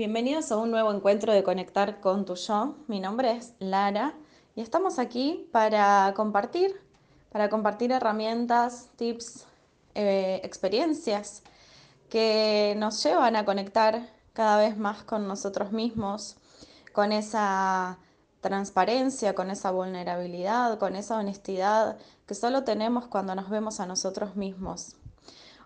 [0.00, 2.74] Bienvenidos a un nuevo encuentro de Conectar con tu yo.
[2.88, 4.14] Mi nombre es Lara
[4.56, 6.74] y estamos aquí para compartir,
[7.30, 9.44] para compartir herramientas, tips,
[9.94, 11.42] eh, experiencias
[12.08, 16.38] que nos llevan a conectar cada vez más con nosotros mismos,
[16.94, 17.98] con esa
[18.40, 24.34] transparencia, con esa vulnerabilidad, con esa honestidad que solo tenemos cuando nos vemos a nosotros
[24.34, 24.96] mismos.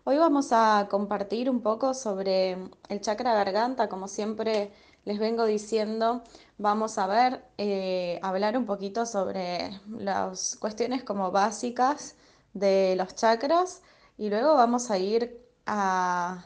[0.07, 2.59] Hoy vamos a compartir un poco sobre
[2.91, 4.71] el chakra garganta, como siempre
[5.05, 6.23] les vengo diciendo,
[6.59, 12.17] vamos a ver, eh, hablar un poquito sobre las cuestiones como básicas
[12.53, 13.83] de los chakras
[14.19, 16.45] y luego vamos a ir a,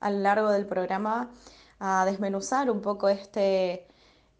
[0.00, 1.30] a lo largo del programa
[1.78, 3.87] a desmenuzar un poco este,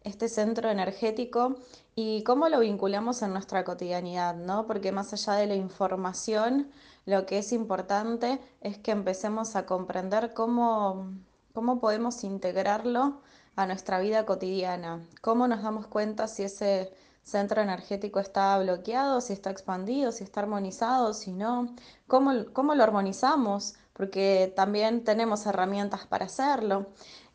[0.03, 1.55] este centro energético
[1.95, 4.65] y cómo lo vinculamos en nuestra cotidianidad, ¿no?
[4.65, 6.71] Porque más allá de la información,
[7.05, 11.11] lo que es importante es que empecemos a comprender cómo,
[11.53, 13.21] cómo podemos integrarlo
[13.55, 19.33] a nuestra vida cotidiana, cómo nos damos cuenta si ese centro energético está bloqueado, si
[19.33, 21.75] está expandido, si está armonizado, si no,
[22.07, 26.87] cómo, cómo lo armonizamos, porque también tenemos herramientas para hacerlo.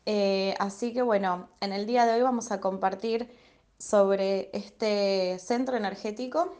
[0.05, 3.29] Eh, así que bueno, en el día de hoy vamos a compartir
[3.77, 6.51] sobre este centro energético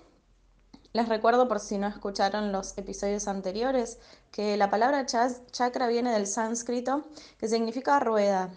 [0.95, 3.99] les recuerdo por si no escucharon los episodios anteriores
[4.31, 7.03] que la palabra chakra viene del sánscrito
[7.37, 8.49] que significa rueda.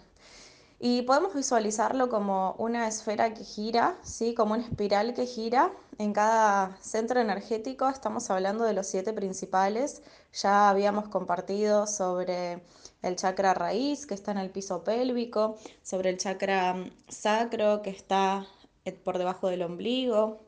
[0.79, 4.33] Y podemos visualizarlo como una esfera que gira, ¿sí?
[4.35, 5.73] como una espiral que gira.
[5.97, 10.01] En cada centro energético estamos hablando de los siete principales.
[10.31, 12.63] Ya habíamos compartido sobre
[13.01, 16.75] el chakra raíz, que está en el piso pélvico, sobre el chakra
[17.07, 18.47] sacro, que está
[18.85, 20.39] eh, por debajo del ombligo,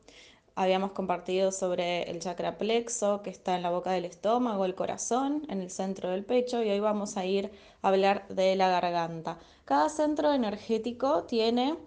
[0.54, 5.46] Habíamos compartido sobre el chakra plexo que está en la boca del estómago, el corazón,
[5.48, 9.38] en el centro del pecho y hoy vamos a ir a hablar de la garganta.
[9.64, 11.78] Cada centro energético tiene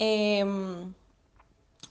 [0.00, 0.94] em,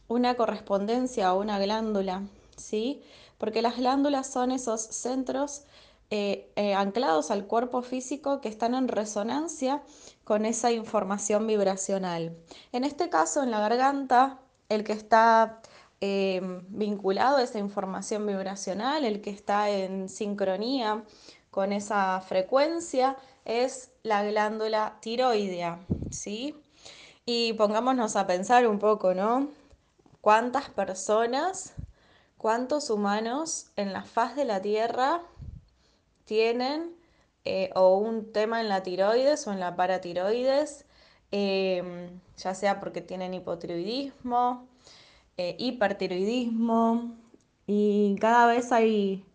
[0.10, 2.24] una correspondencia a una glándula,
[2.58, 3.02] ¿sí?
[3.38, 5.64] Porque las glándulas son esos centros
[6.10, 9.84] eh, eh, anclados al cuerpo físico que están en resonancia
[10.24, 12.38] con esa información vibracional.
[12.72, 15.62] En este caso, en la garganta, el que está
[16.00, 21.04] Em, vinculado a esa información vibracional, el que está en sincronía
[21.50, 25.80] con esa frecuencia, es la glándula tiroidea,
[26.12, 26.56] ¿sí?
[27.26, 29.48] Y pongámonos a pensar un poco, ¿no?
[30.22, 31.74] ¿Cuántas personas,
[32.38, 35.24] cuántos humanos en la faz de la Tierra
[36.28, 36.96] tienen
[37.46, 40.86] eh, o un tema en la tiroides o en la paratiroides,
[41.32, 44.68] em, ya sea porque tienen hipotiroidismo,
[45.38, 47.16] eh, hipertiroidismo
[47.68, 49.26] y cada vez hay,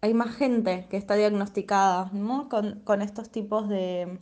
[0.00, 2.10] hay más gente que está diagnosticada
[2.84, 4.18] con, estos tipos de,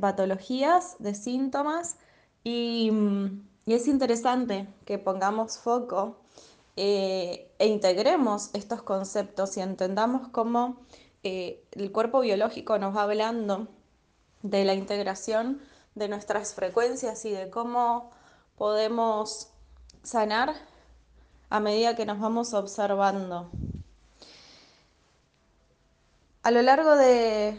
[0.00, 1.98] patologías, de síntomas
[2.44, 2.92] y,
[3.66, 6.20] es interesante que pongamos foco
[6.76, 10.76] eh, e integremos estos conceptos y entendamos cómo
[11.22, 13.68] eh, el cuerpo biológico nos va hablando
[14.42, 15.60] de la integración
[15.94, 18.10] de nuestras frecuencias y de cómo
[18.56, 19.48] podemos
[20.02, 20.54] sanar
[21.48, 23.50] a medida que nos vamos observando.
[26.42, 27.58] A lo largo de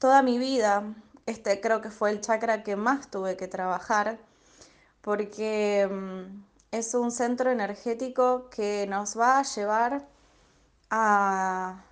[0.00, 0.94] toda mi vida,
[1.26, 4.18] este creo que fue el chakra que más tuve que trabajar
[5.00, 10.06] porque mm, es un centro energético que nos va a llevar
[10.90, 11.82] a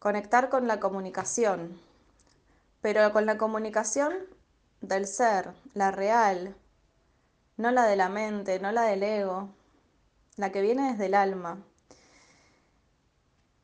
[0.00, 1.80] conectar con la comunicación,
[2.80, 4.12] pero con la comunicación
[4.80, 6.56] del ser, la real,
[7.56, 9.50] no la de la mente, no la del ego,
[10.36, 11.58] la que viene desde el alma.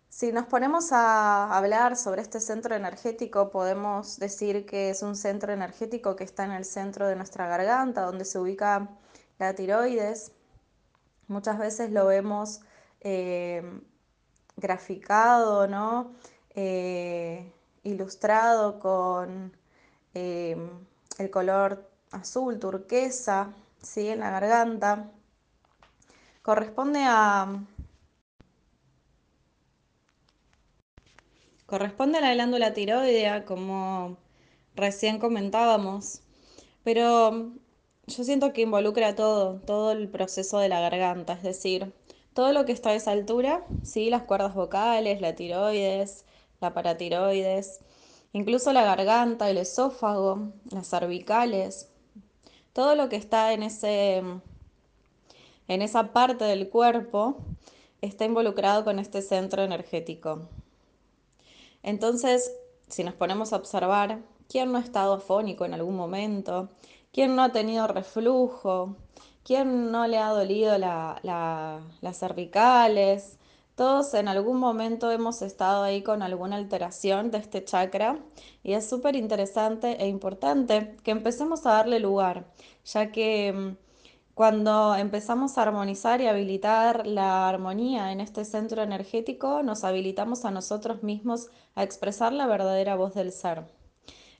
[0.08, 5.52] Si nos ponemos a hablar sobre este centro energético, podemos decir que es un centro
[5.52, 8.88] energético que está en el centro de nuestra garganta, donde se ubica
[9.38, 10.32] la tiroides.
[11.28, 12.60] Muchas veces lo vemos
[13.00, 13.62] eh,
[14.56, 16.12] graficado, ¿no?
[16.54, 17.53] Eh,
[17.84, 19.57] ilustrado con
[20.15, 20.57] eh,
[21.18, 23.53] el color azul, turquesa,
[23.83, 24.09] ¿sí?
[24.09, 25.10] en la garganta.
[26.42, 27.62] Corresponde a,
[31.66, 34.16] corresponde a la glándula tiroidea, como
[34.74, 36.22] recién comentábamos,
[36.84, 37.53] pero
[38.09, 41.93] yo siento que involucra todo, todo el proceso de la garganta, es decir,
[42.34, 44.10] todo lo que está a esa altura, ¿sí?
[44.10, 46.25] las cuerdas vocales, la tiroides,
[46.60, 47.81] la paratiroides,
[48.33, 51.91] incluso la garganta, el esófago, las cervicales,
[52.72, 54.19] todo lo que está en, ese,
[55.69, 57.39] en esa parte del cuerpo
[58.01, 60.49] está involucrado con este centro energético.
[61.83, 62.53] Entonces,
[62.89, 66.71] si nos ponemos a observar ¿Quién no ha estado afónico en algún momento?
[67.13, 68.97] ¿Quién no ha tenido reflujo?
[69.43, 73.39] ¿Quién no le ha dolido las cervicales?
[73.75, 78.19] Todos en algún momento hemos estado ahí con alguna alteración de este chakra
[78.63, 82.53] y es súper interesante e importante que empecemos a darle lugar,
[82.84, 83.77] ya que mm,
[84.34, 90.51] cuando empezamos a armonizar y habilitar la armonía en este centro energético, nos habilitamos a
[90.51, 93.65] nosotros mismos a expresar la verdadera voz del ser.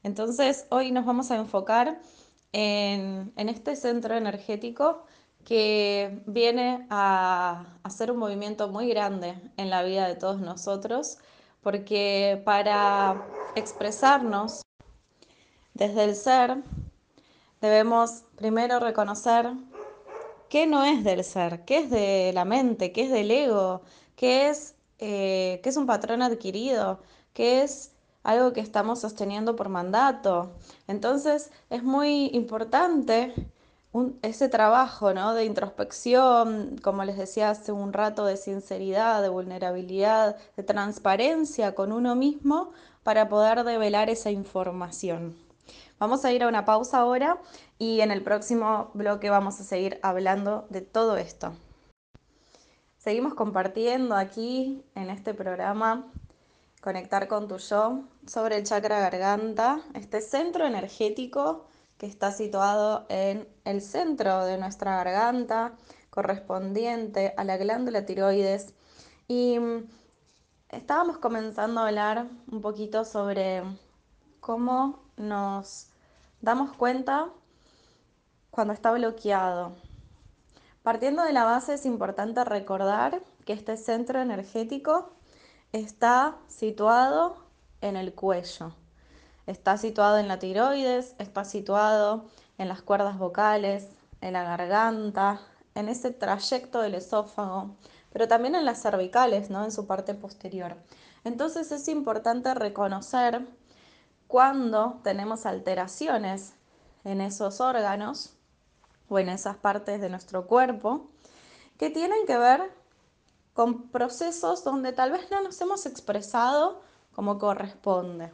[0.03, 2.01] Entonces, hoy nos vamos a enfocar
[2.53, 5.05] en, este centro energético
[5.45, 11.19] que viene a hacer un movimiento muy grande en la vida de todos nosotros,
[11.63, 14.63] porque para expresarnos
[15.75, 16.59] desde el ser,
[17.61, 19.53] debemos primero reconocer
[20.49, 23.83] qué no es del ser, qué es de la mente, qué es del ego,
[24.17, 27.01] qué es, eh, qué es un patrón adquirido,
[27.33, 27.93] qué es
[28.23, 30.53] algo que estamos sosteniendo por mandato.
[30.87, 33.35] Entonces es muy importante
[34.23, 35.35] ese trabajo ¿no?
[35.35, 41.93] de introspección, como les decía hace un rato, de sinceridad, de vulnerabilidad, de transparencia con
[41.93, 42.73] uno mismo
[43.03, 45.37] para poder develar esa información.
[45.99, 47.39] Vamos a ir a una pausa ahora
[47.79, 51.53] y en el próximo bloque vamos a seguir hablando de todo esto.
[52.99, 56.07] Seguimos compartiendo aquí en este programa
[56.81, 61.67] Conectar con tu yo sobre el chakra garganta, este centro energético
[61.99, 65.73] que está situado en el centro de nuestra garganta,
[66.11, 68.75] correspondiente a la glándula tiroides.
[69.27, 69.89] Y mm,
[70.69, 73.65] estábamos comenzando a hablar un poquito sobre
[74.39, 75.89] cómo nos
[76.41, 77.29] damos cuenta
[78.51, 79.75] cuando está bloqueado.
[80.85, 85.18] Partiendo de la base es importante recordar que este centro energético
[85.73, 87.37] está situado
[87.81, 88.73] en el cuello.
[89.47, 92.27] Está situado en la tiroides, está situado
[92.59, 93.89] en las cuerdas vocales,
[94.21, 95.41] en la garganta,
[95.75, 97.77] en ese trayecto del esófago,
[98.13, 99.65] pero también en las cervicales, ¿no?
[99.65, 100.77] en su parte posterior.
[101.25, 103.47] Entonces es importante reconocer
[104.27, 106.55] cuando tenemos alteraciones
[107.05, 108.35] en esos órganos
[109.09, 111.09] o en esas partes de nuestro cuerpo
[111.79, 112.78] que tienen que ver
[113.59, 116.81] con procesos donde tal vez no nos hemos expresado
[117.13, 118.33] como corresponde.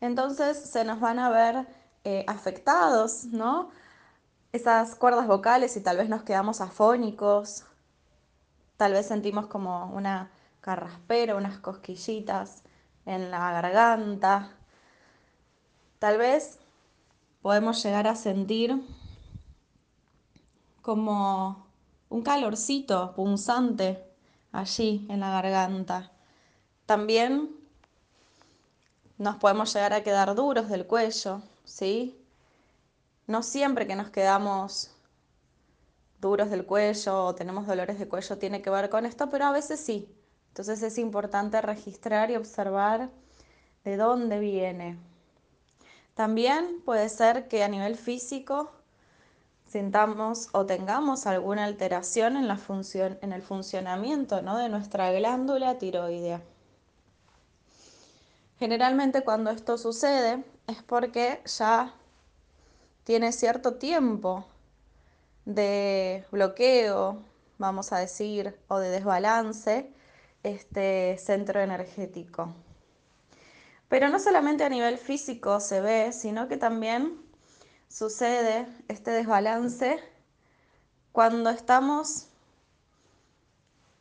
[0.00, 1.66] Entonces se nos van a ver
[2.02, 3.68] eh, afectados, ¿no?
[4.52, 7.66] Esas cuerdas vocales y tal vez nos quedamos afónicos,
[8.78, 10.30] tal vez sentimos como una
[10.62, 12.62] carraspera, unas cosquillitas
[13.04, 14.56] en la garganta,
[15.98, 16.58] tal vez
[17.42, 18.82] podemos llegar a sentir
[20.80, 21.66] como
[22.08, 24.05] un calorcito punzante
[24.56, 26.10] allí en la garganta.
[26.86, 27.50] También
[29.18, 32.18] nos podemos llegar a quedar duros del cuello, ¿sí?
[33.26, 34.90] No siempre que nos quedamos
[36.20, 39.52] duros del cuello o tenemos dolores de cuello tiene que ver con esto, pero a
[39.52, 40.08] veces sí.
[40.48, 43.10] Entonces es importante registrar y observar
[43.84, 44.98] de dónde viene.
[46.14, 48.72] También puede ser que a nivel físico
[49.66, 54.56] sintamos o tengamos alguna alteración en, la función, en el funcionamiento ¿no?
[54.56, 56.40] de nuestra glándula tiroidea.
[58.58, 61.94] Generalmente cuando esto sucede es porque ya
[63.04, 64.46] tiene cierto tiempo
[65.44, 67.22] de bloqueo,
[67.58, 69.90] vamos a decir, o de desbalance
[70.42, 72.54] este centro energético.
[73.88, 77.25] Pero no solamente a nivel físico se ve, sino que también
[77.88, 79.98] sucede este desbalance
[81.12, 82.28] cuando estamos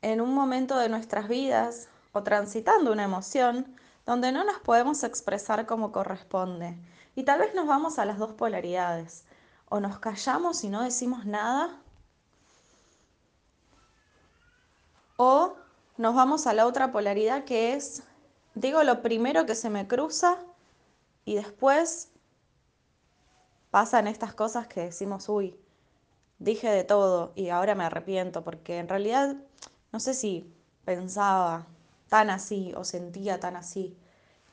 [0.02, 3.76] en un momento de nuestras vidas o transitando una emoción
[4.06, 6.78] donde no nos podemos expresar como corresponde.
[7.16, 9.26] Y tal vez nos vamos a las dos polaridades.
[9.70, 11.82] O nos callamos y no decimos nada.
[15.18, 15.56] O
[15.98, 18.04] nos vamos a la otra polaridad que es,
[18.54, 20.38] digo lo primero que se me cruza
[21.24, 22.10] y después
[23.76, 25.54] pasan estas cosas que decimos, uy,
[26.40, 29.36] dije de todo y ahora me arrepiento, porque en realidad
[29.92, 30.50] no sé si
[30.86, 31.68] pensaba
[32.08, 33.98] tan así o sentía tan así,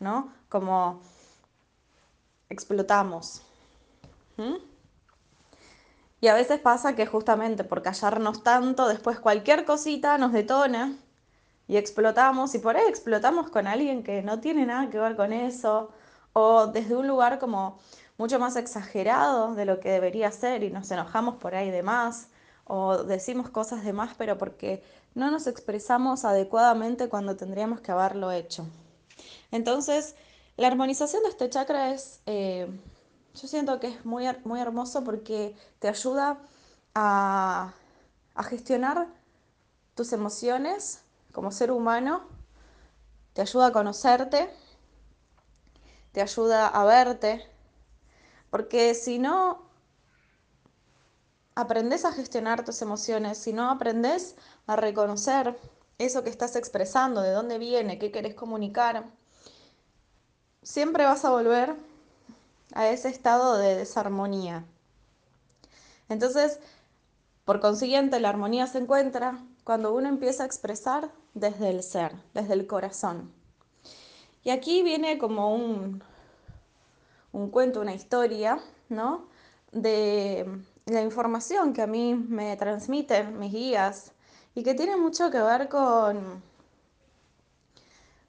[0.00, 0.32] ¿no?
[0.48, 1.00] Como
[2.48, 3.42] explotamos.
[6.20, 10.96] Y a veces pasa que justamente por callarnos tanto, después cualquier cosita nos detona
[11.68, 15.32] y explotamos, y por ahí explotamos con alguien que no tiene nada que ver con
[15.32, 15.92] eso,
[16.32, 17.78] o desde un lugar como
[18.18, 22.28] mucho más exagerado de lo que debería ser y nos enojamos por ahí de más,
[22.64, 24.82] o decimos cosas de más, pero porque
[25.14, 28.66] no nos expresamos adecuadamente cuando tendríamos que haberlo hecho.
[29.50, 30.14] Entonces,
[30.56, 32.68] La armonización de este chakra es, eh,
[33.34, 36.38] yo siento que es muy, muy hermoso porque te ayuda
[36.94, 37.72] a,
[38.34, 39.08] a gestionar
[39.94, 41.02] tus emociones
[41.32, 42.22] como ser humano,
[43.34, 44.48] te ayuda a conocerte,
[46.12, 47.44] te ayuda a verte,
[48.52, 49.62] porque si no
[51.54, 55.58] aprendes a gestionar tus emociones, si no aprendes a reconocer
[55.96, 59.06] eso que estás expresando, de dónde viene, qué querés comunicar,
[60.62, 61.74] siempre vas a volver
[62.74, 64.66] a ese estado de desarmonía.
[66.10, 66.58] Entonces,
[67.46, 72.52] por consiguiente, la armonía se encuentra cuando uno empieza a expresar desde el ser, desde
[72.52, 73.32] el corazón.
[74.44, 76.02] Y aquí viene como un,
[77.32, 78.58] un cuento, una historia,
[78.88, 79.26] ¿no?
[79.72, 80.46] De
[80.86, 84.12] la información que a mí me transmiten mis guías
[84.54, 86.42] y que tiene mucho que ver con,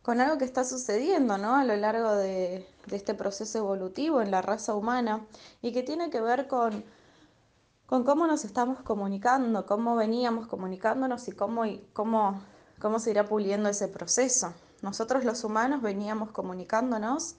[0.02, 1.56] con algo que está sucediendo ¿no?
[1.56, 5.26] a lo largo de, de, este proceso evolutivo en la raza humana
[5.62, 6.84] y que tiene que ver con,
[7.86, 12.42] con cómo nos estamos comunicando, cómo veníamos comunicándonos y cómo, y cómo,
[12.80, 14.54] cómo se irá puliendo ese proceso.
[14.82, 17.36] Nosotros los humanos veníamos comunicándonos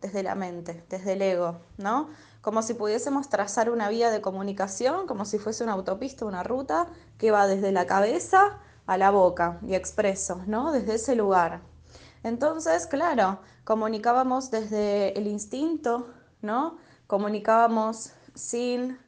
[0.00, 2.08] desde la mente, desde el ego, ¿no?
[2.44, 6.88] como si pudiésemos trazar una vía de comunicación, como si fuese una autopista, una ruta
[7.16, 10.70] que va desde la cabeza a la boca y expreso, ¿no?
[10.70, 11.62] Desde ese lugar.
[12.22, 16.76] Entonces, claro, comunicábamos desde el instinto, ¿no?
[17.06, 18.98] Comunicábamos sin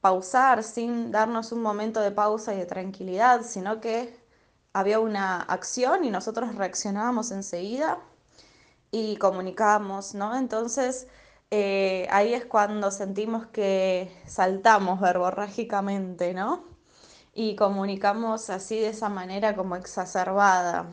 [0.00, 4.18] pausar, sin darnos un momento de pausa y de tranquilidad, sino que
[4.72, 8.00] había una acción y nosotros reaccionábamos enseguida
[8.94, 10.36] y comunicábamos, ¿no?
[10.36, 11.08] Entonces,
[11.50, 16.64] eh, ahí es cuando sentimos que saltamos verborrágicamente, ¿no?
[17.34, 20.86] Y comunicamos así de esa manera como exacerbada,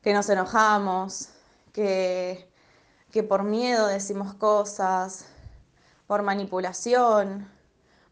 [0.00, 1.28] que nos enojamos,
[1.74, 2.48] que,
[3.10, 5.26] que por miedo decimos cosas,
[6.06, 7.46] por manipulación,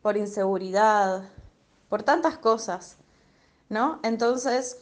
[0.03, 1.23] por inseguridad,
[1.89, 2.99] por tantas cosas,
[3.71, 3.99] ¿no?
[4.03, 4.77] Entonces,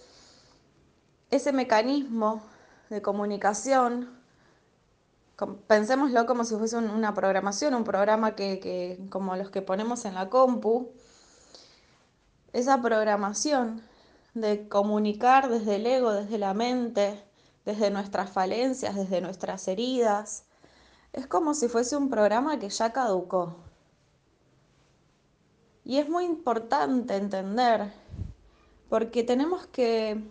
[1.30, 2.42] ese mecanismo
[2.90, 4.18] de comunicación
[5.68, 10.14] pensémoslo como si fuese una programación, un programa que, que, como los que ponemos en
[10.14, 10.90] la compu,
[12.52, 13.83] esa programación
[14.35, 17.23] de comunicar desde el ego, desde la mente,
[17.64, 20.45] desde nuestras falencias, desde nuestras heridas,
[21.12, 23.57] es como si fuese un programa que ya caducó.
[25.85, 27.92] Y es muy importante entender,
[28.88, 30.23] porque tenemos que,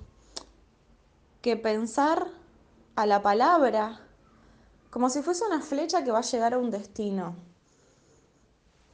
[1.42, 2.28] que pensar
[2.98, 4.00] a la palabra
[4.90, 7.36] como si fuese una flecha que va a llegar a un destino.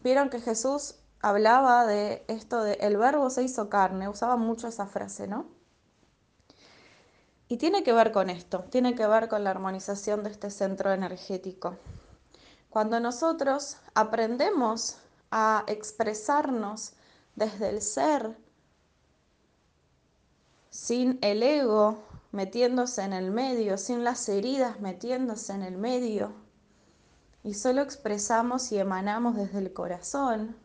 [0.03, 4.87] Vieron que Jesús hablaba de esto de el verbo se hizo carne, usaba mucho esa
[4.87, 5.45] frase, ¿no?
[7.47, 10.91] Y tiene que ver con esto, tiene que ver con la armonización de este centro
[10.91, 11.77] energético.
[12.69, 14.97] Cuando nosotros aprendemos
[15.31, 16.91] a expresarnos
[17.35, 18.37] desde el ser,
[20.71, 26.33] sin el ego, metiéndose en el medio, sin las heridas metiéndose en el medio,
[27.43, 30.57] y solo expresamos y emanamos desde el corazón,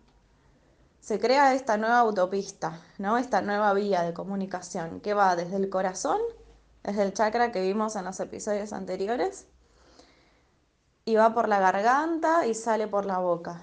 [1.00, 3.18] se crea esta nueva autopista, ¿no?
[3.18, 6.18] Esta nueva vía de comunicación que va desde el corazón,
[6.82, 9.46] desde el chakra que vimos en los episodios anteriores,
[11.04, 13.60] y va por la garganta y sale por la boca,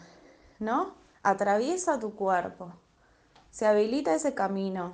[0.59, 0.93] ¿no?
[1.23, 2.71] Atraviesa tu cuerpo,
[3.49, 4.93] se habilita ese camino,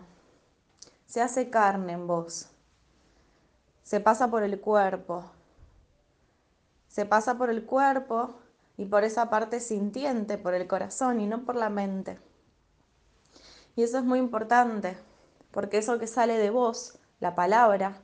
[1.05, 2.50] se hace carne en vos
[3.83, 5.31] se pasa por el cuerpo.
[6.87, 8.35] Se pasa por el cuerpo
[8.77, 12.19] y por esa parte sintiente, por el corazón y no por la mente.
[13.75, 14.97] Y eso es muy importante,
[15.51, 18.01] porque eso que sale de vos, la palabra,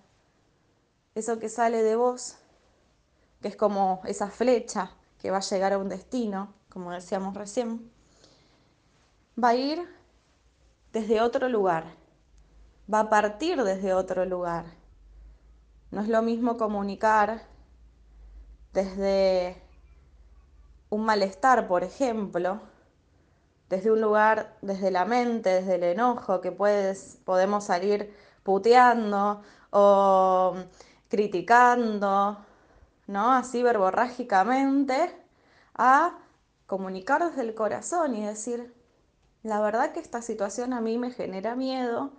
[1.16, 2.38] eso que sale de vos,
[3.42, 7.92] que es como esa flecha que va a llegar a un destino, como decíamos recién,
[9.42, 9.88] va a ir
[10.94, 11.86] desde otro lugar,
[12.92, 14.66] va a partir desde otro lugar
[15.92, 17.42] no es lo mismo comunicar
[18.74, 19.62] desde
[20.90, 22.62] un malestar, por ejemplo,
[23.70, 29.42] desde un lugar, desde la mente, desde el enojo, que puedes, podemos salir puteando
[29.72, 30.56] o
[31.10, 32.38] criticando,
[33.08, 33.34] ¿no?
[33.34, 35.14] Así verborrágicamente,
[35.76, 36.18] a
[36.66, 38.74] comunicar desde el corazón y decir,
[39.44, 42.12] la verdad que esta situación a mí me genera miedo,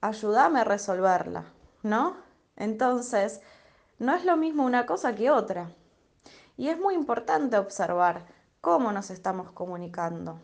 [0.00, 1.44] ayúdame a resolverla,
[1.82, 2.29] ¿no?
[2.60, 3.40] Entonces,
[3.98, 5.70] no es lo mismo una cosa que otra.
[6.58, 8.26] Y es muy importante observar
[8.60, 10.38] cómo nos estamos comunicando.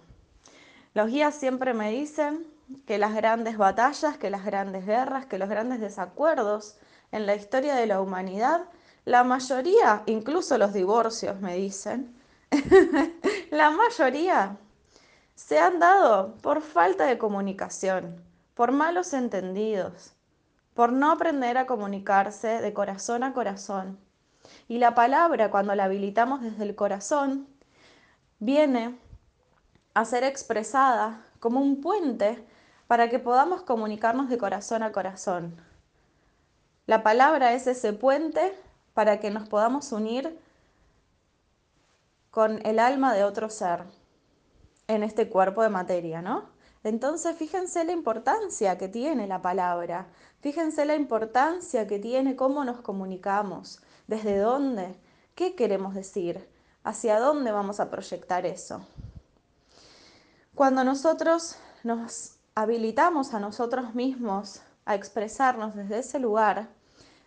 [0.94, 2.46] Los guías siempre me dicen
[2.86, 6.78] que las grandes batallas, que las grandes guerras, que los grandes desacuerdos
[7.12, 8.62] en la historia de la humanidad,
[9.04, 12.16] la mayoría, incluso los divorcios me dicen,
[13.50, 14.56] la mayoría
[15.34, 20.15] se han dado por falta de comunicación, por malos entendidos,
[20.76, 23.98] por no aprender a comunicarse de corazón a corazón.
[24.68, 27.48] Y la palabra, cuando la habilitamos desde el corazón,
[28.38, 28.98] viene
[29.94, 32.46] a ser expresada como un puente
[32.86, 35.56] para que podamos comunicarnos de corazón a corazón.
[36.86, 38.52] La palabra es ese puente
[38.92, 40.38] para que nos podamos unir
[42.30, 43.84] con el alma de otro ser
[44.88, 46.54] en este cuerpo de materia, ¿no?
[46.86, 50.06] Entonces, fíjense la importancia que tiene la palabra,
[50.40, 54.98] fíjense la importancia que tiene cómo nos comunicamos, desde dónde,
[55.34, 56.48] qué queremos decir,
[56.84, 58.86] hacia dónde vamos a proyectar eso.
[60.54, 66.68] Cuando nosotros nos habilitamos a nosotros mismos a expresarnos desde ese lugar,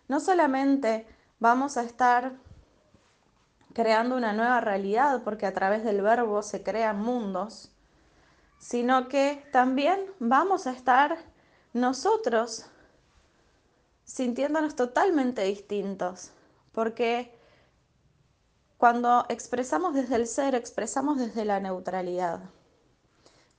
[0.08, 1.06] no solamente
[1.38, 2.32] vamos a estar
[3.72, 7.70] creando una nueva realidad, porque a través del verbo se crean mundos,
[8.58, 11.18] sino que también vamos a estar
[11.72, 12.66] nosotros
[14.10, 16.32] sintiéndonos totalmente distintos,
[16.72, 17.32] porque
[18.76, 22.40] cuando expresamos desde el ser, expresamos desde la neutralidad,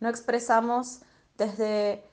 [0.01, 1.03] no expresamos
[1.37, 2.03] desde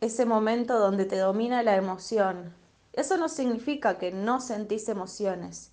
[0.00, 2.54] ese momento donde te domina la emoción.
[2.94, 5.72] Eso no significa que no sentís emociones,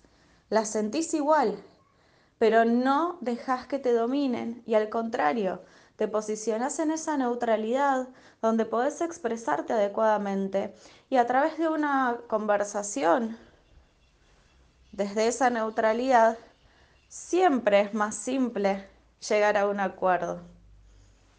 [0.50, 1.64] las sentís igual,
[2.36, 5.62] pero no dejas que te dominen y al contrario,
[5.96, 8.08] te posicionas en esa neutralidad
[8.42, 10.74] donde podés expresarte adecuadamente
[11.08, 13.36] y a través de una conversación
[14.92, 16.38] desde esa neutralidad
[17.08, 18.88] siempre es más simple
[19.28, 20.40] llegar a un acuerdo,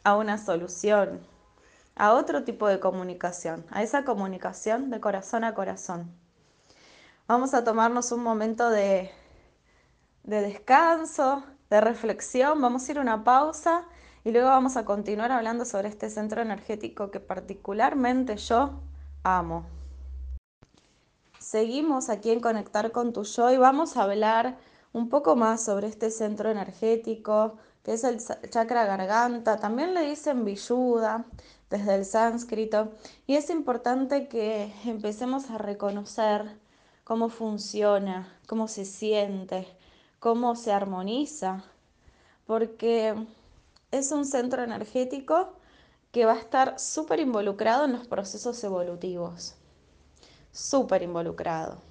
[0.03, 1.21] a una solución,
[1.95, 6.11] a otro tipo de comunicación, a esa comunicación de corazón a corazón.
[7.27, 9.11] Vamos a tomarnos un momento de,
[10.23, 13.83] descanso, de reflexión, vamos a ir a una pausa
[14.27, 18.71] y luego vamos a continuar hablando sobre este centro energético que particularmente yo
[19.23, 19.65] amo.
[21.39, 24.57] Seguimos aquí en Conectar con tu yo y vamos a hablar
[24.91, 28.17] un poco más sobre este centro energético, que es el
[28.49, 31.23] chakra garganta, también le dicen villuda
[31.69, 32.91] desde el sánscrito,
[33.27, 36.59] y es importante que empecemos a reconocer
[37.05, 39.69] cómo funciona, cómo se siente,
[40.19, 41.63] cómo se armoniza,
[42.45, 43.15] porque
[43.97, 45.53] es un centro energético
[46.11, 49.55] que va a estar súper involucrado en los procesos evolutivos,
[50.51, 51.81] súper involucrado.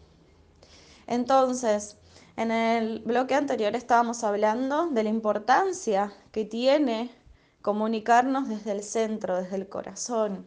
[1.07, 1.97] Entonces,
[2.37, 7.11] en el bloque anterior estábamos hablando de la importancia que tiene
[7.63, 10.47] comunicarnos desde el centro, desde el corazón,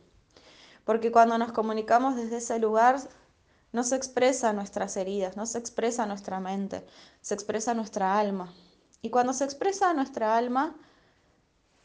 [0.85, 2.99] porque cuando nos comunicamos desde ese lugar
[3.71, 6.85] no se expresa nuestras heridas, no se expresa nuestra mente,
[7.21, 8.53] se expresa nuestra alma.
[9.01, 10.75] Y cuando se expresa nuestra alma,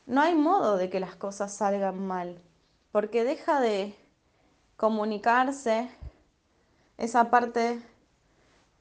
[0.06, 2.40] no hay modo de que las cosas salgan mal,
[2.92, 3.94] porque deja de
[4.76, 5.88] comunicarse
[6.98, 7.80] esa parte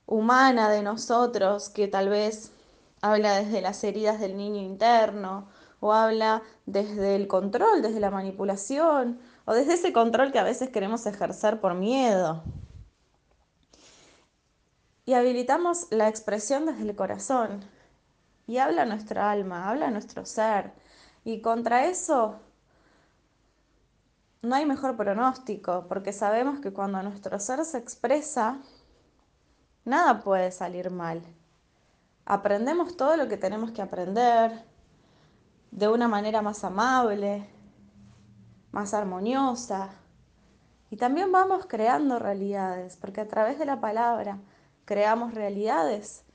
[0.05, 2.51] humana de nosotros que tal vez
[3.01, 5.47] habla desde las heridas del niño interno
[5.79, 10.69] o habla desde el control, desde la manipulación o desde ese control que a veces
[10.69, 12.43] queremos ejercer por miedo
[15.05, 17.65] y habilitamos la expresión desde el corazón.
[18.47, 20.71] Y habla nuestra alma, habla nuestro ser.
[21.23, 22.39] Y contra eso
[24.41, 28.59] no hay mejor pronóstico, porque sabemos que cuando nuestro ser se expresa,
[29.85, 31.21] nada puede salir mal.
[32.25, 34.65] Aprendemos todo lo que tenemos que aprender
[35.71, 37.47] de una manera más amable,
[38.71, 39.91] más armoniosa.
[40.89, 44.39] Y también vamos creando realidades, porque a través de la palabra,
[44.83, 46.25] creamos realidades.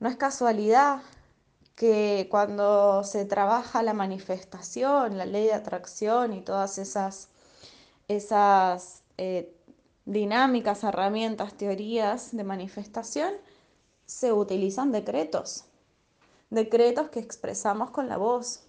[0.00, 1.00] No es casualidad
[1.78, 7.28] que cuando se trabaja la manifestación, la ley de atracción y todas esas,
[8.08, 9.54] esas eh,
[10.04, 13.32] dinámicas, herramientas, teorías de manifestación,
[14.06, 15.66] se utilizan decretos,
[16.50, 18.64] decretos que expresamos con la voz.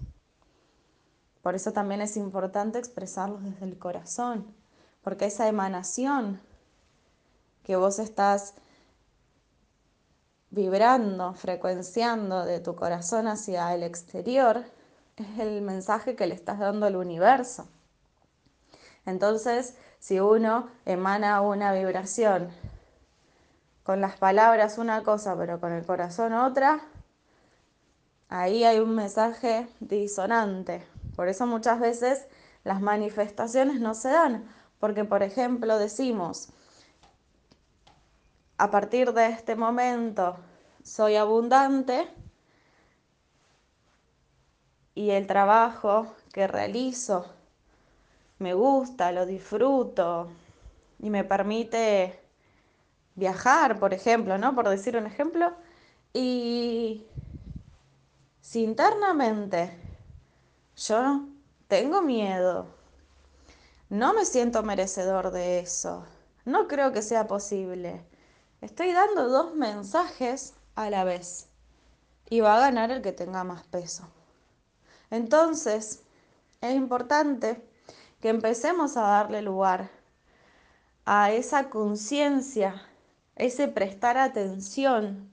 [1.41, 4.45] Por eso también es importante expresarlos desde el corazón,
[5.01, 6.39] porque esa emanación
[7.63, 8.53] que vos estás
[10.51, 14.63] vibrando, frecuenciando de tu corazón hacia el exterior,
[15.15, 17.67] es el mensaje que le estás dando al universo.
[19.05, 22.49] Entonces, si uno emana una vibración
[23.83, 26.79] con las palabras una cosa, pero con el corazón otra,
[28.29, 30.85] ahí hay un mensaje disonante.
[31.15, 32.27] Por eso muchas veces
[32.63, 34.47] las manifestaciones no se dan,
[34.79, 36.49] porque por ejemplo decimos,
[38.59, 40.37] a partir de este momento
[40.83, 42.07] soy abundante
[44.93, 47.25] y el trabajo que realizo
[48.37, 50.29] me gusta, lo disfruto
[50.99, 52.19] y me permite
[53.15, 54.53] viajar, por ejemplo, ¿no?
[54.53, 55.53] Por decir un ejemplo.
[56.13, 57.05] Y
[58.41, 59.71] si internamente
[60.75, 61.27] yo
[61.69, 62.67] tengo miedo,
[63.89, 66.05] no me siento merecedor de eso,
[66.43, 68.08] no creo que sea posible.
[68.61, 71.47] Estoy dando dos mensajes a la vez
[72.29, 74.03] y va a ganar el que tenga más peso.
[75.09, 76.03] Entonces,
[76.59, 77.65] es importante
[78.19, 79.89] que empecemos a darle lugar
[81.05, 82.81] a esa conciencia,
[83.35, 85.31] ese prestar atención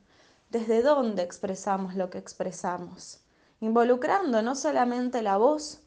[0.50, 3.24] desde dónde expresamos lo que expresamos,
[3.60, 5.80] involucrando no solamente la voz,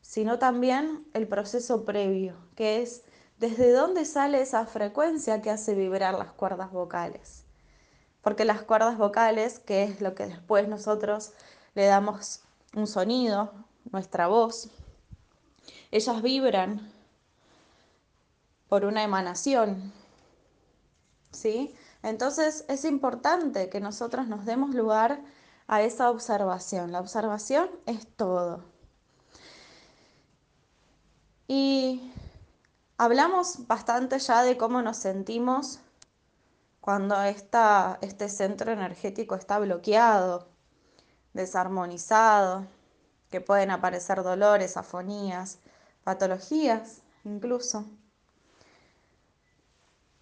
[0.00, 3.04] sino también el proceso previo, que es
[3.38, 7.44] desde dónde sale esa frecuencia que hace vibrar las cuerdas vocales.
[8.22, 11.32] Porque las cuerdas vocales, que es lo que después nosotros
[11.74, 12.40] le damos
[12.74, 13.52] un sonido,
[13.92, 14.70] nuestra voz,
[15.90, 16.90] ellas vibran
[18.68, 19.92] por una emanación.
[21.30, 21.74] ¿Sí?
[22.02, 25.20] Entonces es importante que nosotros nos demos lugar
[25.66, 26.92] a esa observación.
[26.92, 28.64] La observación es todo.
[31.48, 32.12] Y
[32.98, 35.80] hablamos bastante ya de cómo nos sentimos
[36.80, 40.48] cuando este centro energético está bloqueado,
[41.32, 42.66] desarmonizado,
[43.30, 45.58] que pueden aparecer dolores, afonías,
[46.04, 47.84] patologías incluso.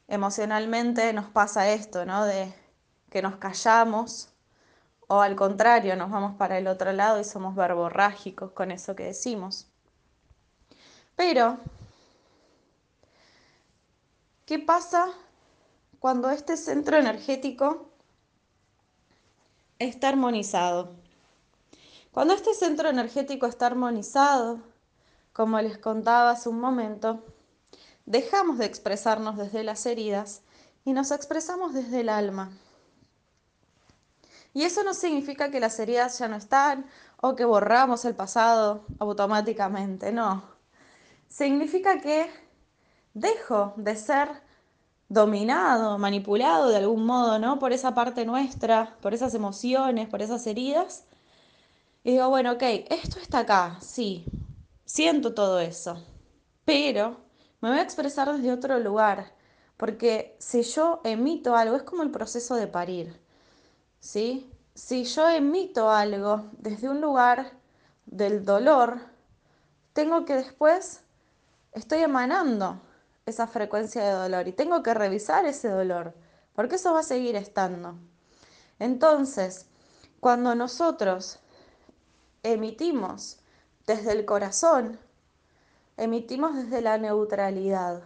[0.09, 2.25] Emocionalmente nos pasa esto, ¿no?
[2.25, 2.53] De
[3.11, 4.31] que nos callamos
[5.07, 9.05] o al contrario, nos vamos para el otro lado y somos verborrágicos con eso que
[9.05, 9.69] decimos.
[11.15, 11.59] Pero,
[14.46, 15.09] ¿qué pasa
[16.00, 17.88] cuando este centro energético
[19.78, 20.94] está armonizado?
[22.12, 24.61] Cuando este centro energético está armonizado,
[25.33, 27.24] como les contaba hace un momento,
[28.07, 30.42] dejamos de expresarnos desde las heridas
[30.85, 32.52] y nos expresamos desde el alma.
[34.52, 38.85] Y eso no significa que las heridas ya no están o que borramos el pasado
[39.00, 40.44] automáticamente, no.
[41.28, 42.30] Significa que
[43.14, 44.29] dejo de ser
[45.09, 47.59] dominado, manipulado de algún modo, ¿no?
[47.59, 51.05] Por esa parte nuestra, por esas emociones, por esas heridas,
[52.03, 54.27] y digo, bueno, ok, esto está acá, sí,
[54.85, 56.03] siento todo eso,
[56.64, 57.16] pero
[57.61, 59.33] me voy a expresar desde otro lugar,
[59.77, 63.18] porque si yo emito algo, es como el proceso de parir,
[64.00, 64.50] ¿sí?
[64.74, 67.53] Si yo emito algo desde un lugar
[68.07, 69.00] del dolor,
[69.92, 71.03] tengo que después,
[71.72, 72.81] estoy emanando
[73.27, 76.15] esa frecuencia de dolor y tengo que revisar ese dolor,
[76.55, 77.97] porque eso va a seguir estando.
[78.79, 79.67] Entonces,
[80.21, 81.41] cuando nosotros
[82.43, 83.39] emitimos
[83.87, 84.99] desde el corazón,
[85.97, 88.03] emitimos desde la neutralidad.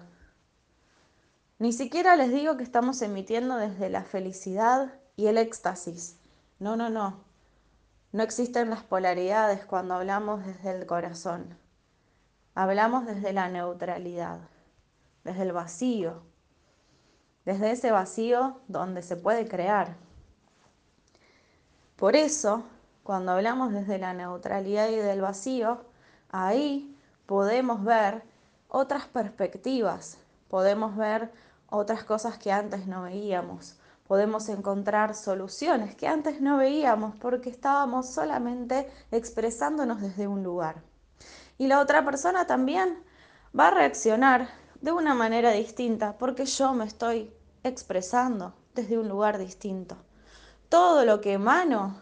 [1.59, 6.17] Ni siquiera les digo que estamos emitiendo desde la felicidad y el éxtasis.
[6.61, 7.25] No, no, no.
[8.13, 11.59] No existen las polaridades cuando hablamos desde el corazón.
[12.55, 14.41] Hablamos desde la neutralidad,
[15.29, 16.23] desde el vacío,
[17.45, 19.97] desde ese vacío donde se puede crear.
[21.97, 22.65] Por eso
[23.03, 25.85] cuando hablamos desde la neutralidad y del vacío,
[26.31, 26.95] ahí
[27.27, 28.23] podemos ver
[28.69, 31.31] otras perspectivas, podemos ver
[31.71, 38.09] otras cosas que antes no veíamos, podemos encontrar soluciones que antes no veíamos porque estábamos
[38.09, 40.83] solamente expresándonos desde un lugar.
[41.59, 43.03] Y la otra persona también
[43.59, 44.49] va a reaccionar
[44.81, 47.33] de una manera distinta porque yo me estoy
[47.65, 49.97] expresando desde un lugar distinto.
[50.69, 51.99] Todo lo que emano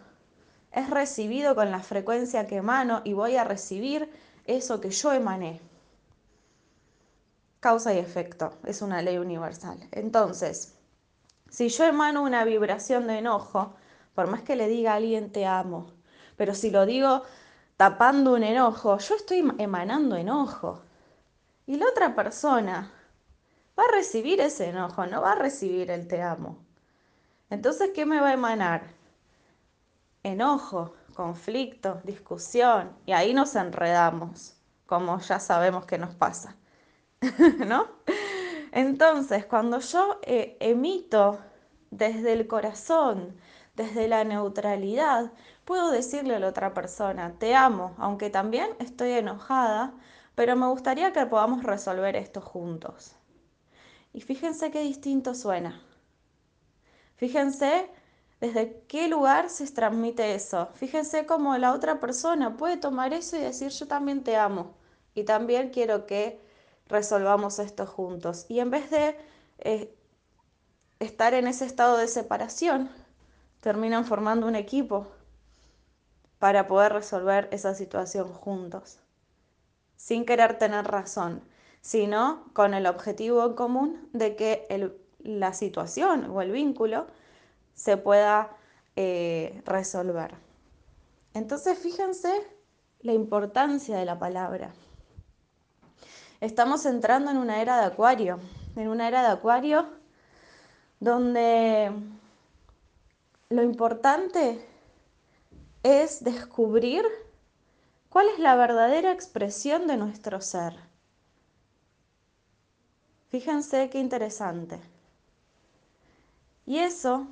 [0.71, 4.11] es recibido con la frecuencia que emano y voy a recibir
[4.45, 5.59] eso que yo emané.
[7.59, 9.79] Causa y efecto, es una ley universal.
[9.91, 10.75] Entonces,
[11.49, 13.73] si yo emano una vibración de enojo,
[14.13, 15.87] por más que le diga a alguien te amo,
[16.35, 17.23] pero si lo digo
[17.77, 20.81] tapando un enojo, yo estoy emanando enojo.
[21.67, 22.91] Y la otra persona
[23.77, 26.57] va a recibir ese enojo, no va a recibir el te amo.
[27.51, 28.97] Entonces, ¿qué me va a emanar?
[30.27, 36.55] enojo, conflicto, discusión, y ahí nos enredamos, como ya sabemos que nos pasa,
[37.65, 37.87] ¿no?
[38.71, 41.39] Entonces, cuando yo eh, emito
[41.91, 43.35] desde el corazón,
[43.75, 45.31] desde la neutralidad,
[45.65, 49.93] puedo decirle a la otra persona, te amo, aunque también estoy enojada,
[50.37, 53.15] pero me gustaría que podamos resolver esto juntos.
[54.13, 55.81] Y fíjense qué distinto suena.
[57.15, 57.89] Fíjense
[58.39, 60.69] desde qué lugar se transmite eso.
[60.75, 64.75] Fíjense cómo la otra persona puede tomar eso y decir yo también te amo
[65.15, 66.39] y también quiero que
[66.85, 68.45] resolvamos esto juntos.
[68.47, 69.17] Y en vez de
[69.57, 69.97] eh,
[70.99, 72.91] estar en ese estado de separación,
[73.59, 75.07] terminan formando un equipo
[76.37, 78.99] para poder resolver esa situación juntos,
[79.97, 81.41] sin querer tener razón,
[81.81, 87.07] sino con el objetivo en común de que la situación o el vínculo
[87.73, 88.55] se pueda
[88.95, 90.35] eh, resolver.
[91.33, 92.31] Entonces fíjense
[93.01, 94.73] la importancia de la palabra.
[96.39, 98.39] Estamos entrando en una era de acuario,
[98.75, 99.87] en una era de acuario
[100.99, 101.91] donde
[103.49, 104.65] lo importante
[105.83, 107.05] es descubrir
[108.17, 110.73] cuál es la verdadera expresión de nuestro ser.
[113.29, 114.79] Fíjense qué interesante.
[116.65, 117.27] Y eso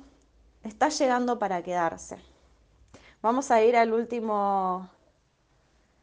[0.62, 2.18] está llegando para quedarse.
[3.20, 4.88] Vamos a ir al último,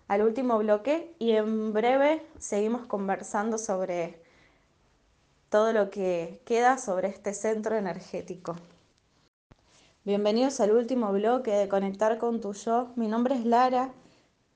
[0.10, 4.22] al último bloque y en breve seguimos conversando sobre
[5.48, 8.58] todo lo que queda sobre este centro energético.
[10.04, 12.92] Bienvenidos al último bloque de Conectar con tu yo.
[12.98, 13.94] Mi nombre es Lara,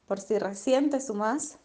[0.08, 1.60] por si recién te sumás.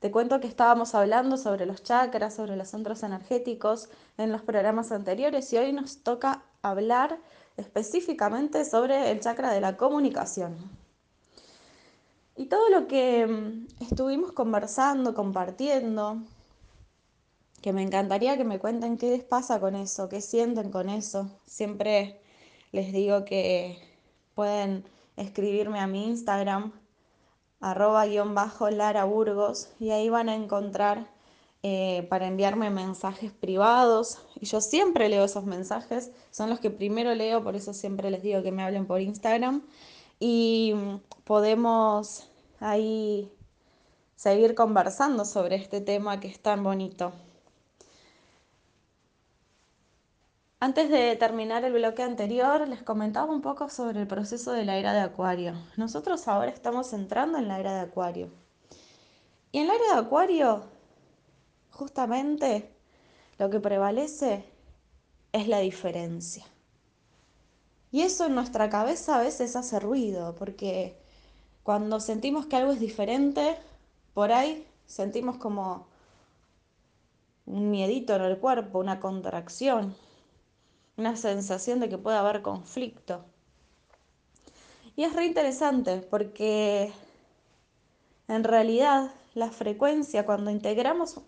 [0.00, 4.92] Te cuento que estábamos hablando sobre los chakras, sobre los centros energéticos en los programas
[4.92, 7.18] anteriores y hoy nos toca hablar
[7.56, 10.56] específicamente sobre el chakra de la comunicación.
[12.36, 16.18] Y todo lo que mm, estuvimos conversando, compartiendo,
[17.62, 21.30] que me encantaría que me cuenten qué les pasa con eso, qué sienten con eso.
[21.46, 22.20] Siempre
[22.72, 23.78] les digo que
[24.34, 24.84] pueden
[25.16, 26.72] escribirme a mi Instagram,
[27.60, 31.08] arroba guion bajo Lara Burgos, y ahí van a encontrar
[31.62, 34.18] eh, para enviarme mensajes privados.
[34.40, 38.22] Y yo siempre leo esos mensajes, son los que primero leo, por eso siempre les
[38.22, 39.62] digo que me hablen por Instagram.
[40.20, 40.74] Y
[41.24, 42.28] podemos
[42.60, 43.32] ahí
[44.14, 47.12] seguir conversando sobre este tema que es tan bonito.
[50.58, 54.78] Antes de terminar el bloque anterior, les comentaba un poco sobre el proceso de la
[54.78, 55.52] era de Acuario.
[55.76, 58.30] Nosotros ahora estamos entrando en la era de Acuario.
[59.52, 60.64] Y en la era de Acuario,
[61.70, 62.74] justamente,
[63.38, 64.46] lo que prevalece
[65.32, 66.46] es la diferencia.
[67.92, 70.98] Y eso en nuestra cabeza a veces hace ruido, porque
[71.64, 73.58] cuando sentimos que algo es diferente,
[74.14, 75.86] por ahí sentimos como
[77.44, 79.94] un miedito en el cuerpo, una contracción,
[80.96, 83.24] una sensación de que puede haber conflicto.
[84.96, 86.92] Y es re interesante porque
[88.28, 91.20] en realidad la frecuencia, cuando integramos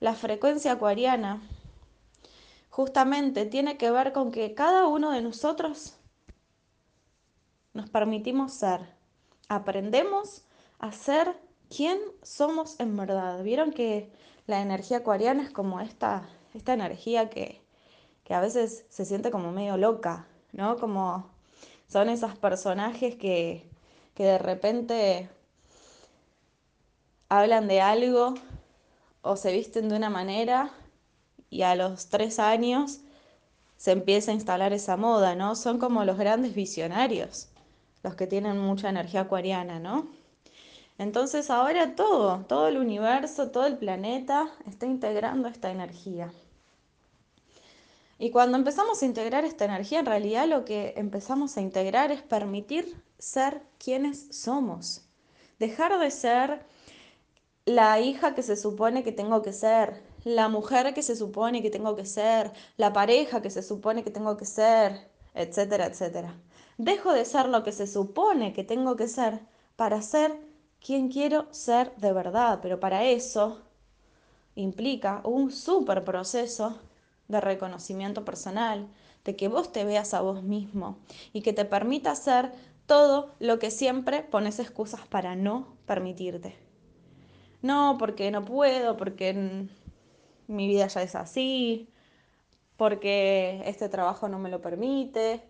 [0.00, 1.40] la frecuencia acuariana,
[2.68, 5.94] justamente tiene que ver con que cada uno de nosotros
[7.72, 8.80] nos permitimos ser,
[9.48, 10.44] aprendemos
[10.78, 11.40] a ser
[11.74, 13.42] quién somos en verdad.
[13.42, 14.12] Vieron que
[14.46, 17.63] la energía acuariana es como esta, esta energía que,
[18.24, 20.76] que a veces se siente como medio loca, ¿no?
[20.78, 21.30] Como
[21.88, 23.68] son esos personajes que,
[24.14, 25.28] que de repente
[27.28, 28.34] hablan de algo
[29.22, 30.70] o se visten de una manera
[31.50, 33.00] y a los tres años
[33.76, 35.56] se empieza a instalar esa moda, ¿no?
[35.56, 37.48] Son como los grandes visionarios,
[38.02, 40.08] los que tienen mucha energía acuariana, ¿no?
[40.96, 46.32] Entonces ahora todo, todo el universo, todo el planeta está integrando esta energía.
[48.18, 52.22] Y cuando empezamos a integrar esta energía, en realidad lo que empezamos a integrar es
[52.22, 55.02] permitir ser quienes somos.
[55.58, 56.64] Dejar de ser
[57.64, 61.70] la hija que se supone que tengo que ser, la mujer que se supone que
[61.70, 66.34] tengo que ser, la pareja que se supone que tengo que ser, etcétera, etcétera.
[66.78, 69.40] Dejo de ser lo que se supone que tengo que ser
[69.76, 70.38] para ser
[70.80, 73.62] quien quiero ser de verdad, pero para eso
[74.54, 76.78] implica un súper proceso
[77.28, 78.88] de reconocimiento personal,
[79.24, 80.98] de que vos te veas a vos mismo
[81.32, 82.52] y que te permita hacer
[82.86, 86.56] todo lo que siempre pones excusas para no permitirte.
[87.62, 89.68] No, porque no puedo, porque
[90.46, 91.88] mi vida ya es así,
[92.76, 95.42] porque este trabajo no me lo permite.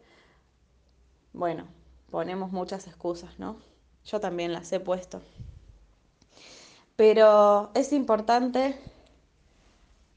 [1.32, 1.66] Bueno,
[2.10, 3.56] ponemos muchas excusas, ¿no?
[4.04, 5.20] Yo también las he puesto.
[6.94, 8.78] Pero es importante,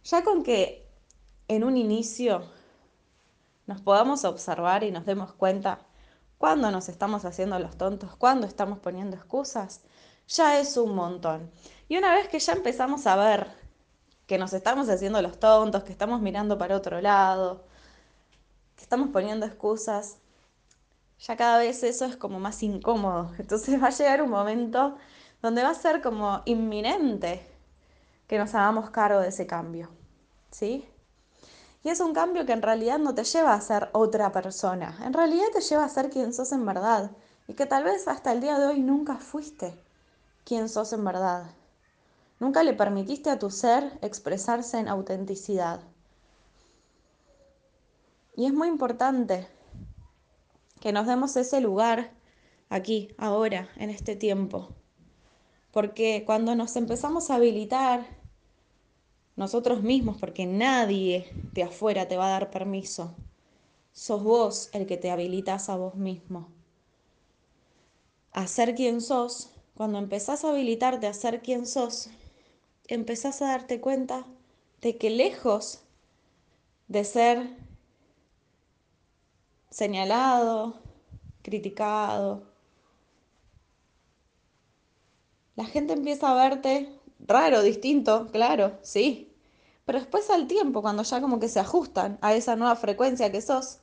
[0.03, 0.86] ya con que
[1.47, 2.43] en un inicio
[3.65, 5.79] nos podamos observar y nos demos cuenta
[6.37, 9.81] cuando nos estamos haciendo los tontos, cuando estamos poniendo excusas,
[10.27, 11.51] ya es un montón.
[11.89, 13.47] Y una vez que ya empezamos a ver
[14.25, 17.65] que nos estamos haciendo los tontos, que estamos mirando para otro lado,
[18.75, 20.17] que estamos poniendo excusas,
[21.19, 23.31] ya cada vez eso es como más incómodo.
[23.39, 24.97] Entonces va a llegar un momento
[25.41, 27.45] donde va a ser como inminente
[28.27, 29.89] que nos hagamos cargo de ese cambio.
[30.51, 30.87] ¿Sí?
[31.87, 35.13] Y es un cambio que en realidad no te lleva a ser otra persona, en
[35.13, 37.11] realidad te lleva a ser quien sos en verdad
[37.47, 39.73] y que tal vez hasta el día de hoy nunca fuiste
[40.43, 41.45] quien sos en verdad.
[42.41, 45.79] Nunca le permitiste a tu ser expresarse en autenticidad.
[48.35, 49.47] Y es muy importante
[50.81, 52.11] que nos demos ese lugar
[52.67, 54.75] aquí, ahora, en este tiempo.
[55.71, 58.16] Porque cuando nos empezamos a habilitar
[59.37, 63.15] nosotros mismos, porque nadie de afuera te va a dar permiso,
[63.93, 66.49] sos vos el que te habilitas a vos mismo.
[68.33, 72.09] A ser quien sos, cuando empezás a habilitarte a ser quien sos,
[72.87, 74.25] empezás a darte cuenta
[74.81, 75.81] de que lejos
[76.87, 77.57] de ser
[79.69, 80.79] señalado,
[81.43, 82.43] criticado,
[85.55, 86.96] la gente empieza a verte
[87.27, 89.33] raro, distinto, claro, sí.
[89.85, 93.41] Pero después al tiempo, cuando ya como que se ajustan a esa nueva frecuencia que
[93.41, 93.79] sos,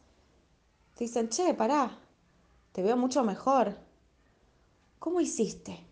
[0.94, 1.98] te dicen, che, pará,
[2.72, 3.76] te veo mucho mejor.
[4.98, 5.86] ¿Cómo hiciste?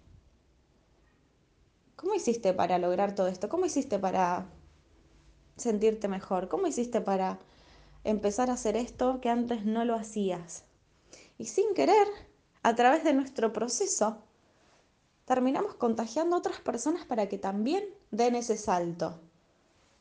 [1.96, 3.48] ¿Cómo hiciste para lograr todo esto?
[3.48, 4.46] ¿Cómo hiciste para
[5.56, 6.48] sentirte mejor?
[6.48, 7.38] ¿Cómo hiciste para
[8.04, 10.64] empezar a hacer esto que antes no lo hacías?
[11.38, 12.08] Y sin querer,
[12.62, 14.22] a través de nuestro proceso,
[15.32, 19.18] terminamos contagiando a otras personas para que también den ese salto.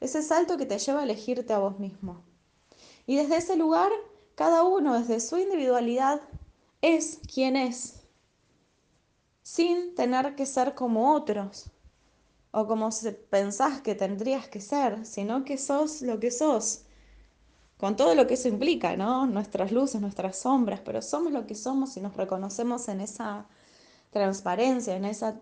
[0.02, 2.22] Ese salto que te lleva a elegirte a vos mismo.
[3.08, 3.90] Y desde ese lugar,
[4.36, 6.20] cada uno desde su individualidad
[6.82, 8.02] es quien es,
[9.42, 11.72] sin tener que ser como otros,
[12.52, 12.90] o como
[13.30, 16.82] pensás que tendrías que ser, sino que sos lo que sos,
[17.78, 19.28] con todo lo que eso implica, ¿no?
[19.28, 23.48] Nuestras luces, nuestras sombras, pero somos lo que somos y nos reconocemos en esa
[24.12, 25.40] transparencia, en, esa,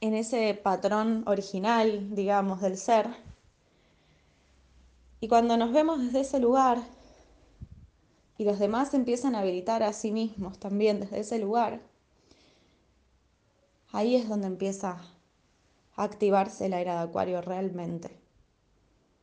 [0.00, 3.08] en ese patrón original, digamos, del ser.
[5.20, 6.78] Y cuando nos vemos desde ese lugar
[8.38, 11.80] y los demás empiezan a habilitar a sí mismos también desde ese lugar,
[13.90, 15.00] ahí es donde empieza
[15.96, 18.20] activarse la era de Acuario realmente.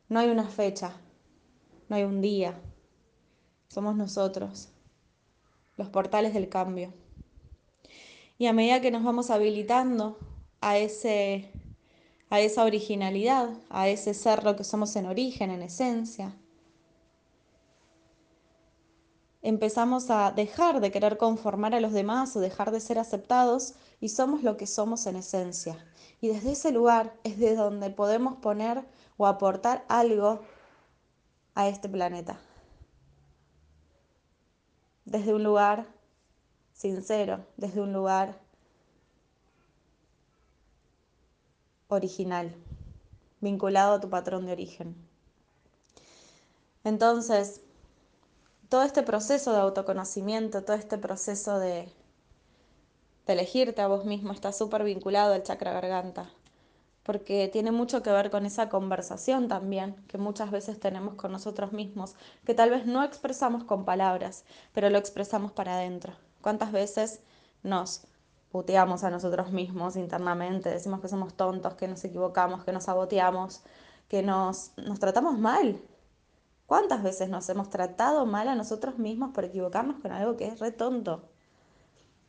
[0.08, 0.92] No hay una fecha,
[1.88, 2.60] no hay un día,
[3.68, 4.68] somos nosotros,
[5.76, 6.92] los portales del cambio.
[8.38, 10.18] Y a medida que nos vamos habilitando
[10.60, 11.50] a, ese,
[12.30, 16.34] a esa originalidad, a ese ser lo que somos en origen, en esencia,
[19.42, 24.08] empezamos a dejar de querer conformar a los demás o dejar de ser aceptados y
[24.08, 25.76] somos lo que somos en esencia.
[26.20, 28.84] Y desde ese lugar es de donde podemos poner
[29.18, 30.40] o aportar algo
[31.54, 32.40] a este planeta.
[35.04, 35.93] Desde un lugar
[36.74, 38.38] sincero, desde un lugar
[41.88, 42.54] original,
[43.40, 44.94] vinculado a tu patrón de origen.
[46.84, 47.62] Entonces,
[48.68, 51.88] todo este proceso de autoconocimiento, todo este proceso de
[53.26, 56.30] de elegirte a vos mismo está súper vinculado al chakra garganta,
[57.02, 61.72] porque tiene mucho que ver con esa conversación también que muchas veces tenemos con nosotros
[61.72, 66.14] mismos, que tal vez no expresamos con palabras, pero lo expresamos para adentro.
[66.44, 67.20] ¿Cuántas veces
[67.62, 68.06] nos
[68.50, 73.62] puteamos a nosotros mismos internamente, decimos que somos tontos, que nos equivocamos, que nos saboteamos,
[74.08, 75.80] que nos, nos tratamos mal?
[76.66, 80.58] ¿Cuántas veces nos hemos tratado mal a nosotros mismos por equivocarnos con algo que es
[80.58, 81.30] re tonto?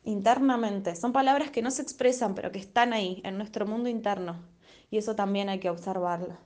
[0.04, 0.96] internamente.
[0.96, 4.40] Son palabras que no se expresan, pero que están ahí, en nuestro mundo interno.
[4.88, 6.38] Y eso también hay que observarlo.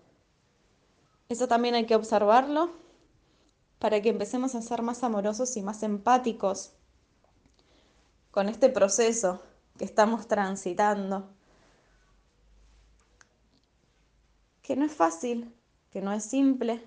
[1.28, 2.70] Eso también hay que observarlo
[3.78, 6.72] para que empecemos a ser más amorosos y más empáticos
[8.30, 9.42] con este proceso
[9.78, 11.28] que estamos transitando.
[14.62, 15.52] Que no es fácil,
[15.90, 16.82] que no es simple,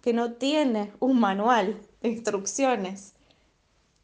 [0.00, 3.14] que no tiene un manual de instrucciones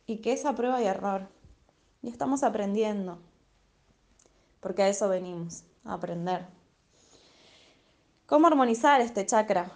[0.06, 1.28] y que es a prueba y error.
[2.02, 3.20] Y estamos aprendiendo,
[4.60, 6.46] porque a eso venimos, a aprender.
[8.26, 9.70] ¿Cómo armonizar este chakra?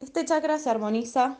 [0.00, 1.38] Este chakra se armoniza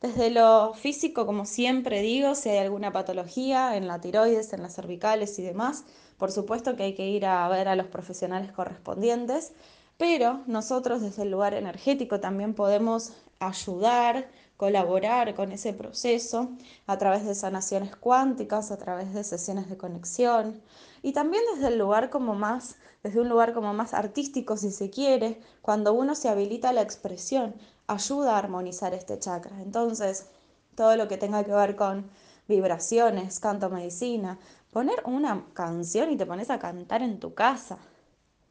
[0.00, 4.74] desde lo físico, como siempre digo, si hay alguna patología en la tiroides, en las
[4.74, 5.84] cervicales y demás,
[6.18, 9.52] por supuesto que hay que ir a ver a los profesionales correspondientes,
[9.96, 16.50] pero nosotros desde el lugar energético también podemos ayudar colaborar con ese proceso
[16.86, 20.62] a través de sanaciones cuánticas, a través de sesiones de conexión
[21.02, 24.90] y también desde el lugar como más, desde un lugar como más artístico si se
[24.90, 27.54] quiere, cuando uno se habilita la expresión
[27.86, 29.60] ayuda a armonizar este chakra.
[29.62, 30.26] Entonces,
[30.74, 32.10] todo lo que tenga que ver con
[32.48, 34.38] vibraciones, canto medicina,
[34.72, 37.78] poner una canción y te pones a cantar en tu casa,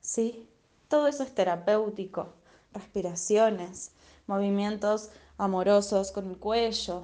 [0.01, 0.49] ¿sí?
[0.88, 2.33] Todo eso es terapéutico,
[2.73, 3.91] respiraciones,
[4.27, 7.03] movimientos amorosos con el cuello.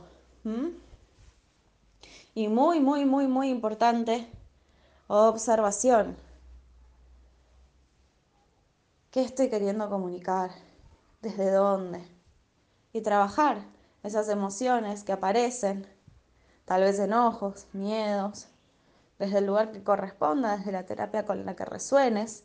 [2.34, 4.28] Y muy, muy, muy, muy importante,
[5.08, 6.16] observación.
[9.12, 10.52] ¿Qué estoy queriendo comunicar?
[11.22, 12.21] ¿Desde dónde?
[12.94, 13.64] Y trabajar
[14.04, 15.88] esas emociones que aparecen,
[16.66, 18.48] tal vez enojos, miedos,
[19.20, 22.44] desde el lugar que corresponda, desde la terapia con la que resuenes,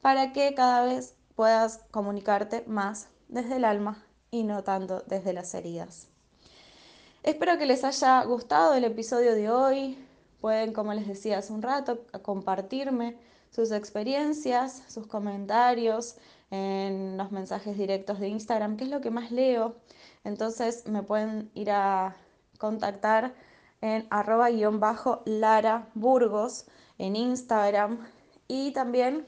[0.00, 5.52] para que cada vez puedas comunicarte más desde el alma y no tanto desde las
[5.54, 6.08] heridas.
[7.22, 9.98] Espero que les haya gustado el episodio de hoy.
[10.40, 13.16] Pueden, como les decía hace un rato, compartirme
[13.50, 16.16] sus experiencias, sus comentarios
[16.54, 19.76] en los mensajes directos de Instagram, que es lo que más leo.
[20.22, 22.16] Entonces me pueden ir a
[22.58, 23.34] contactar
[23.80, 26.66] en arroba guion bajo Lara Burgos
[26.98, 27.98] en Instagram.
[28.46, 29.26] Y también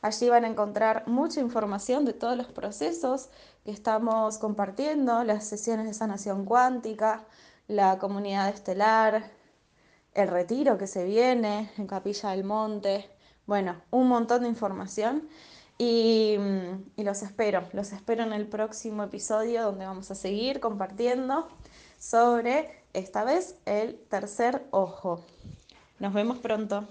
[0.00, 3.28] allí van a encontrar mucha información de todos los procesos
[3.64, 7.24] que estamos compartiendo, las sesiones de sanación cuántica,
[7.68, 9.30] la comunidad estelar,
[10.14, 13.10] el retiro que se viene en Capilla del Monte,
[13.46, 15.28] bueno, un montón de información
[15.78, 20.60] y, mm, y, los espero, los espero en el próximo episodio donde vamos a seguir
[20.60, 21.48] compartiendo
[21.98, 25.24] sobre esta vez el tercer ojo.
[25.98, 26.86] Nos vemos pronto.